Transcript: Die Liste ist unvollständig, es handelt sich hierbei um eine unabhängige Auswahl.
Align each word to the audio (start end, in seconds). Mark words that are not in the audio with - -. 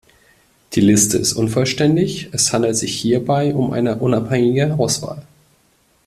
Die 0.73 0.81
Liste 0.81 1.19
ist 1.19 1.33
unvollständig, 1.33 2.29
es 2.31 2.51
handelt 2.51 2.75
sich 2.75 2.95
hierbei 2.99 3.53
um 3.53 3.71
eine 3.71 3.97
unabhängige 3.99 4.73
Auswahl. 4.79 5.21